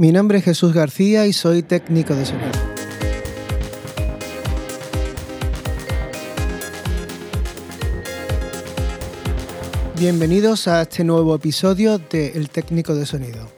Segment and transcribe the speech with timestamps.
[0.00, 2.52] Mi nombre es Jesús García y soy técnico de sonido.
[9.98, 13.48] Bienvenidos a este nuevo episodio de El técnico de sonido.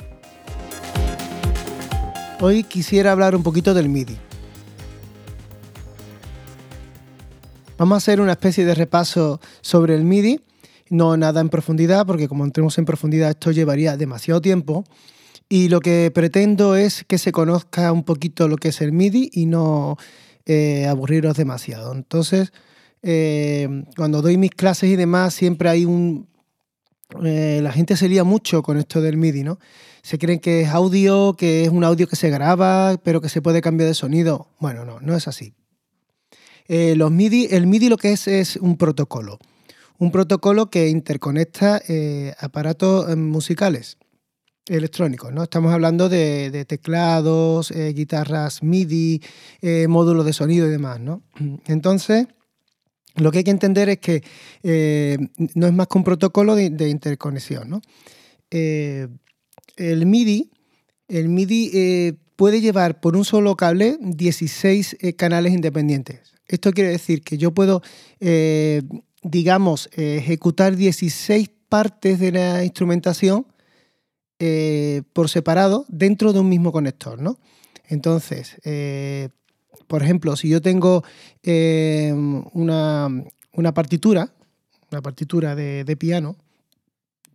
[2.41, 4.17] Hoy quisiera hablar un poquito del MIDI.
[7.77, 10.41] Vamos a hacer una especie de repaso sobre el MIDI,
[10.89, 14.87] no nada en profundidad, porque como entremos en profundidad esto llevaría demasiado tiempo.
[15.53, 19.31] Y lo que pretendo es que se conozca un poquito lo que es el MIDI
[19.33, 19.97] y no
[20.47, 21.93] eh, aburriros demasiado.
[21.93, 22.53] Entonces,
[23.03, 26.29] eh, cuando doy mis clases y demás, siempre hay un...
[27.25, 29.59] Eh, la gente se lía mucho con esto del MIDI, ¿no?
[30.03, 33.43] Se creen que es audio, que es un audio que se graba, pero que se
[33.43, 34.47] puede cambiar de sonido.
[34.61, 35.55] Bueno, no, no es así.
[36.69, 39.41] Eh, los MIDI, el MIDI lo que es es un protocolo.
[39.99, 41.83] Un protocolo que interconecta
[42.39, 43.99] aparatos musicales
[44.67, 45.33] electrónicos.
[45.33, 45.43] ¿no?
[45.43, 49.21] Estamos hablando de, teclados, guitarras MIDI,
[49.89, 51.01] módulos de sonido y demás.
[51.01, 51.23] ¿no?
[51.67, 52.27] Entonces,
[53.17, 54.23] lo que hay que entender es que
[55.55, 57.71] no es más que un protocolo de, de interconexión.
[57.71, 57.83] ¿no?
[59.81, 60.51] el MIDI,
[61.09, 66.35] el MIDI eh, puede llevar por un solo cable 16 eh, canales independientes.
[66.47, 67.83] Esto quiere decir que yo puedo,
[68.21, 68.83] eh,
[69.23, 73.47] digamos, ejecutar 16 partes de la instrumentación
[75.13, 77.39] por separado dentro de un mismo conector, ¿no?
[77.89, 78.57] Entonces,
[79.87, 81.05] por ejemplo, si yo tengo
[82.55, 83.11] una,
[83.75, 84.33] partitura,
[84.91, 86.37] una partitura de piano,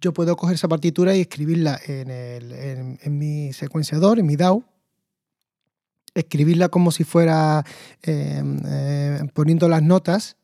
[0.06, 4.64] yo puedo coger esa partitura y escribirla en, mi secuenciador, en mi DAW,
[6.14, 7.66] escribirla como si fuera
[8.03, 10.38] eh, poniendo las notas.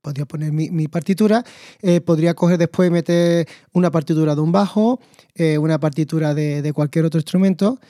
[0.00, 1.44] Podría poner mi, partitura,
[1.82, 5.00] eh, podría coger después y meter una partitura de un bajo,
[5.34, 7.80] eh, una partitura de, cualquier otro instrumento,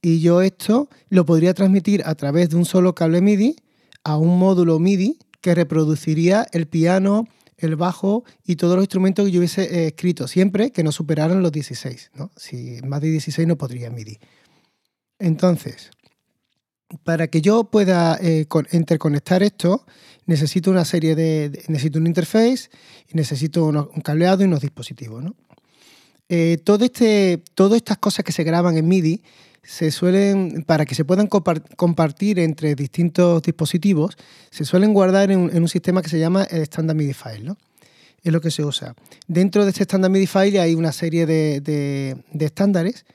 [0.00, 3.56] y yo esto lo podría transmitir a través de un solo cable MIDI
[4.02, 7.28] a un módulo MIDI que reproduciría el piano,
[7.58, 11.42] el bajo y todos los instrumentos que yo hubiese eh, escrito, siempre que no superaran
[11.42, 12.12] los 16.
[12.14, 12.30] ¿no?
[12.36, 14.18] Si más de 16 no podría MIDI.
[15.18, 15.90] Entonces,
[17.04, 18.18] para que yo pueda
[18.72, 19.84] interconectar esto,
[20.28, 22.68] necesito una serie de, necesito un interface
[23.10, 25.24] y necesito un cableado y unos dispositivos.
[25.24, 25.34] ¿no?
[26.28, 29.22] Eh, todo este, todas estas cosas que se graban en MIDI
[29.62, 34.16] se suelen, para que se puedan compartir entre distintos dispositivos,
[34.50, 37.56] se suelen guardar en, un sistema que se llama el Standard MIDI File, ¿no?
[38.22, 38.94] Es lo que se usa.
[39.26, 43.06] Dentro de este Standard MIDI File hay una serie de, estándares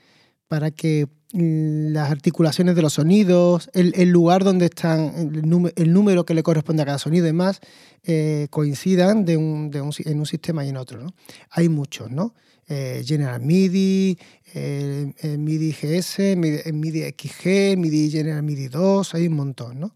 [0.48, 5.32] para que las articulaciones de los sonidos, el, lugar donde están,
[5.76, 7.60] el, número que le corresponde a cada sonido y demás,
[8.04, 11.02] eh, coincidan de un, en un sistema y en otro.
[11.02, 11.14] ¿no?
[11.50, 12.36] Hay muchos, ¿no?
[12.70, 14.18] Eh, General MIDI,
[14.54, 19.96] eh, MIDI GS, MIDI, XG, MIDI General MIDI 2, hay un montón, ¿no?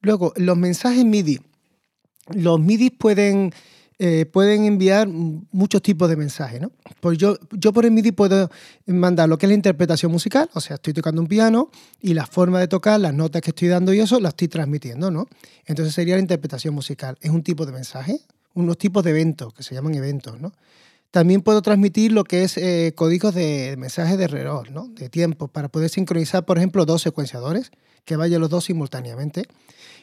[0.00, 1.38] Luego, los mensajes MIDI.
[2.34, 3.52] Los MIDI pueden,
[4.04, 6.72] eh, pueden enviar muchos tipos de mensajes, ¿no?
[6.98, 8.50] Pues yo, yo por el MIDI puedo
[8.86, 11.70] mandar lo que es la interpretación musical, o sea, estoy tocando un piano
[12.00, 15.12] y la forma de tocar, las notas que estoy dando y eso, las estoy transmitiendo,
[15.12, 15.28] ¿no?
[15.66, 17.16] Entonces sería la interpretación musical.
[17.20, 18.18] Es un tipo de mensaje,
[18.54, 20.52] unos tipos de eventos, que se llaman eventos, ¿no?
[21.12, 24.88] También puedo transmitir lo que es eh, códigos de mensajes de reloj, ¿no?
[24.88, 27.70] de tiempo, para poder sincronizar, por ejemplo, dos secuenciadores,
[28.06, 29.44] que vayan los dos simultáneamente.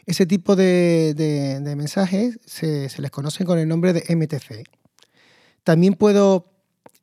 [0.05, 4.69] Ese tipo de, mensajes se, les conoce con el nombre de MTC.
[5.63, 6.45] También puedo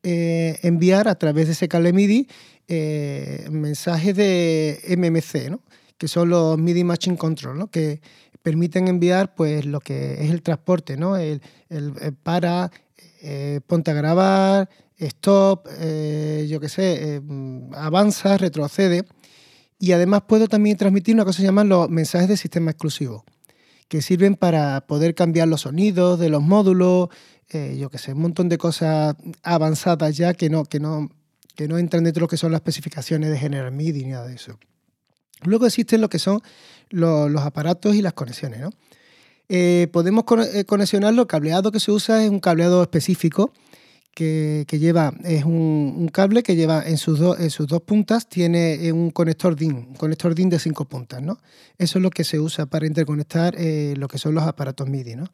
[0.04, 2.28] eh, enviar a través de ese cable MIDI
[2.68, 5.62] eh, mensajes de MMC, ¿no?
[5.98, 7.72] que son los MIDI Machine Control, ¿no?
[7.72, 8.00] que
[8.42, 11.16] permiten enviar pues, lo que es el transporte, ¿no?
[11.16, 12.70] el, el para,
[13.20, 14.68] eh, ponte a grabar,
[14.98, 17.20] stop, eh, yo qué sé, eh,
[17.74, 19.04] avanza, retrocede.
[19.78, 23.24] Y además puedo también transmitir una cosa que se llaman los mensajes de sistema exclusivo,
[23.88, 27.08] que sirven para poder cambiar los sonidos de los módulos,
[27.52, 31.10] yo qué sé, un montón de cosas avanzadas ya que no, que no,
[31.54, 34.28] que no entran dentro de lo que son las especificaciones de General MIDI ni nada
[34.28, 34.58] de eso.
[35.42, 36.40] Luego existen lo que son
[36.88, 38.70] los, los aparatos y las conexiones, ¿no?
[39.48, 43.52] Eh, podemos eh, conexionarlo, cableado que se usa es un cableado específico
[44.12, 49.54] que, lleva, es un, cable que lleva en sus, dos puntas, tiene eh, un conector
[49.54, 51.38] DIN, un conector DIN de cinco puntas, ¿no?
[51.76, 55.26] Eso es lo que se usa para interconectar lo que son los aparatos MIDI, ¿no?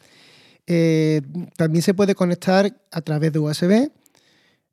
[1.57, 3.91] también se puede conectar a través de USB,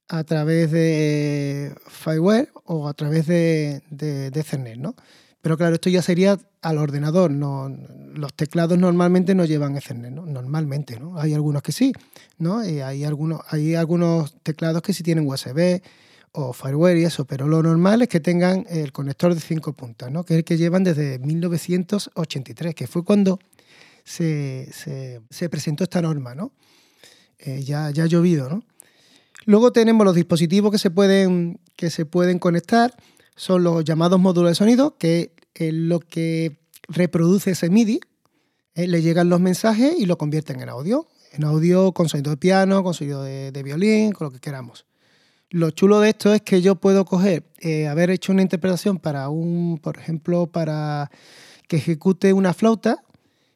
[0.07, 4.95] a través de Fireware o a través de, de, de Ethernet, ¿no?
[5.41, 7.31] Pero claro, esto ya sería al ordenador.
[7.31, 10.25] Los teclados normalmente no llevan Ethernet, ¿no?
[10.25, 11.17] Normalmente, ¿no?
[11.19, 11.93] Hay algunos que sí,
[12.37, 12.59] ¿no?
[12.59, 15.81] hay, algunos, hay algunos teclados que sí tienen USB
[16.31, 20.11] o fireware y eso, pero lo normal es que tengan el conector de cinco puntas,
[20.11, 20.23] ¿no?
[20.23, 23.39] que es el que llevan desde 1983, que fue cuando
[24.03, 24.69] se,
[25.49, 26.35] presentó esta norma.
[26.35, 26.51] ¿no?
[27.39, 28.49] Eh, ya, ya ha llovido.
[28.49, 28.63] ¿no?
[29.45, 32.93] Luego tenemos los dispositivos que se pueden, que se pueden conectar,
[33.39, 36.59] son los llamados módulos de sonido, que es lo que
[36.89, 38.01] reproduce ese MIDI,
[38.75, 41.07] eh, le llegan los mensajes y lo convierten en audio.
[41.31, 44.85] En audio con sonido de piano, con sonido de, violín, con lo que queramos.
[45.49, 49.29] Lo chulo de esto es que yo puedo coger, eh, haber hecho una interpretación para
[49.29, 51.09] un, por ejemplo, para
[51.69, 53.03] que ejecute una flauta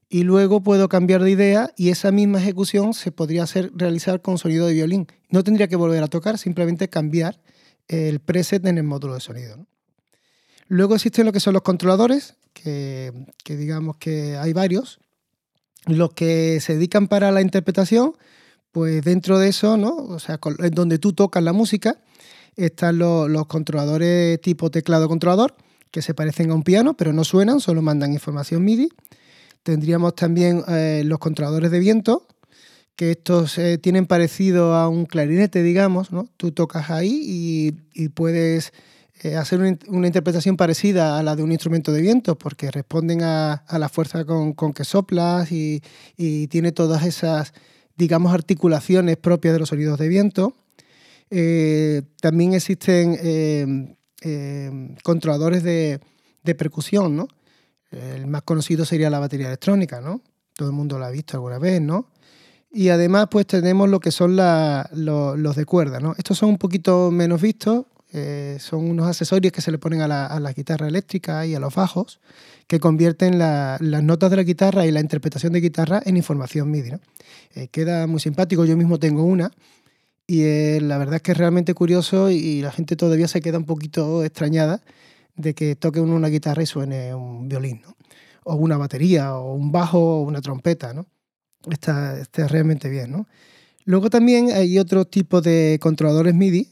[0.07, 4.37] y luego puedo cambiar de idea y esa misma ejecución se podría hacer, realizar con
[4.37, 5.07] sonido de violín.
[5.29, 7.41] No tendría que volver a tocar, simplemente cambiar
[7.89, 9.67] el preset en el módulo de sonido.
[10.67, 13.11] Luego existen lo que son los controladores, que,
[13.45, 14.99] digamos que hay varios.
[15.85, 18.13] Los que se dedican para la interpretación,
[18.71, 19.95] pues dentro de eso, ¿no?
[19.95, 20.39] O sea,
[20.71, 21.97] donde tú tocas la música,
[22.55, 25.55] están los, controladores tipo teclado controlador,
[25.91, 28.89] que se parecen a un piano, pero no suenan, solo mandan información MIDI.
[29.63, 32.27] Tendríamos también eh, los controladores de viento,
[32.95, 36.29] que estos eh, tienen parecido a un clarinete, digamos, ¿no?
[36.37, 38.71] Tú tocas ahí y puedes
[39.21, 43.63] eh, hacer una, interpretación parecida a la de un instrumento de viento, porque responden a,
[43.69, 45.81] la fuerza con, que soplas y,
[46.49, 47.53] tiene todas esas,
[47.95, 50.55] digamos, articulaciones propias de los sonidos de viento.
[51.29, 55.99] Eh, también existen eh, controladores de,
[56.57, 57.27] percusión, ¿no?
[57.91, 60.21] El más conocido sería la batería electrónica, ¿no?
[60.55, 62.09] Todo el mundo lo ha visto alguna vez, ¿no?
[62.75, 66.15] Y además, pues tenemos lo que son los, de cuerda, ¿no?
[66.17, 70.07] Estos son un poquito menos vistos, eh, son unos accesorios que se le ponen a
[70.07, 72.19] la, guitarra eléctrica y a los bajos
[72.67, 76.91] que convierten las notas de la guitarra y la interpretación de guitarra en información MIDI.
[77.55, 79.51] Eh, queda muy simpático, yo mismo tengo una
[80.27, 83.57] y eh, la verdad es que es realmente curioso y la gente todavía se queda
[83.57, 84.81] un poquito extrañada
[85.35, 87.81] de que toque uno una guitarra y suene un violín,
[88.43, 90.93] o una batería, o un bajo, o una trompeta.
[90.93, 91.07] ¿no?
[91.71, 93.11] Está, está realmente bien.
[93.11, 93.27] ¿no?
[93.85, 96.69] Luego también hay otro tipo de controladores MIDI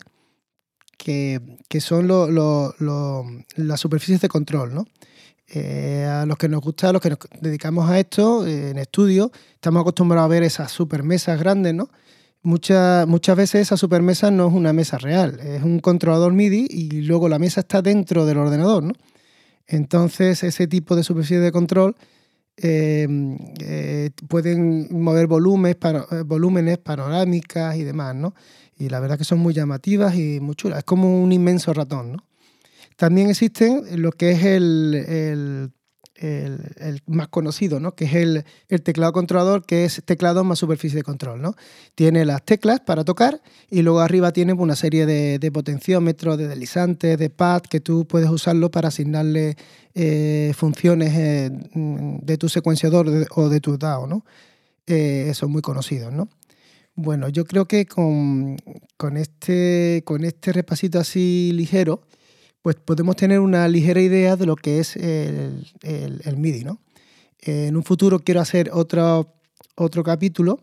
[1.02, 4.86] que, son las superficies de control, ¿no?
[5.54, 8.78] Eh, a los que nos gusta, a los que nos dedicamos a esto eh, en
[8.78, 11.90] estudio, estamos acostumbrados a ver esas supermesas grandes, ¿no?
[12.44, 17.02] Muchas, muchas veces esa supermesa no es una mesa real, es un controlador MIDI y
[17.02, 18.94] luego la mesa está dentro del ordenador, ¿no?
[19.68, 21.96] Entonces, ese tipo de superficies de control
[22.58, 25.78] eh, pueden mover volúmenes,
[26.26, 28.34] volúmenes, panorámicas y demás, ¿no?
[28.82, 30.80] Y la verdad que son muy llamativas y muy chulas.
[30.80, 32.14] Es como un inmenso ratón.
[32.14, 32.26] ¿no?
[32.96, 35.72] También existen lo que es el,
[37.06, 37.94] más conocido, ¿no?
[37.94, 38.44] que es el,
[38.82, 41.44] teclado controlador, que es teclado más superficie de control.
[41.44, 41.54] ¿no?
[41.94, 47.20] Tiene las teclas para tocar y luego arriba tiene una serie de, potenciómetros, de deslizantes,
[47.20, 49.58] de pad, que tú puedes usarlo para asignarle
[49.94, 54.08] eh, funciones eh, de tu secuenciador o de tu DAO.
[54.08, 54.26] ¿no?
[54.88, 56.12] Eh, son muy conocidos.
[56.12, 56.30] ¿no?
[56.96, 58.58] Bueno, yo creo que con,
[59.16, 62.02] este, con este repasito así ligero,
[62.62, 65.66] pues podemos tener una ligera idea de lo que es el,
[66.38, 66.82] MIDI, ¿no?
[67.40, 69.34] En un futuro quiero hacer otro,
[70.04, 70.60] capítulo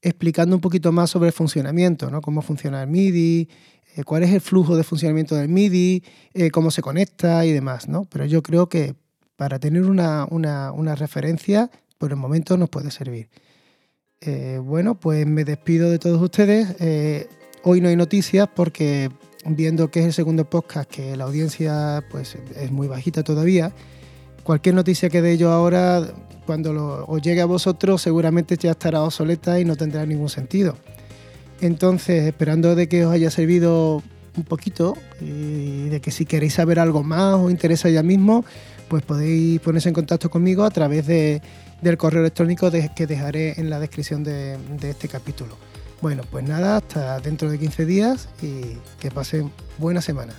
[0.00, 2.20] explicando un poquito más sobre el funcionamiento, ¿no?
[2.20, 3.48] Cómo funciona el MIDI,
[3.96, 6.04] eh, cuál es el flujo de funcionamiento del MIDI,
[6.34, 8.04] eh, cómo se conecta y demás, ¿no?
[8.10, 8.94] Pero yo creo que
[9.36, 13.28] para tener una, una referencia, por el momento nos puede servir.
[14.26, 16.76] Eh, bueno, pues me despido de todos ustedes.
[16.80, 17.28] Eh,
[17.62, 19.10] hoy no hay noticias porque
[19.46, 23.72] viendo que es el segundo podcast, que la audiencia pues, es muy bajita todavía,
[24.42, 26.02] cualquier noticia que dé yo ahora,
[26.46, 30.76] cuando os llegue a vosotros, seguramente ya estará obsoleta y no tendrá ningún sentido.
[31.60, 34.02] Entonces, esperando de que os haya servido
[34.36, 38.44] un poquito y de que si queréis saber algo más o interesa ya mismo,
[38.88, 41.42] pues podéis ponerse en contacto conmigo a través de
[41.80, 45.56] del correo electrónico que dejaré en la descripción de, de este capítulo.
[46.00, 50.32] Bueno, pues nada, hasta dentro de 15 días y que pasen buena semana.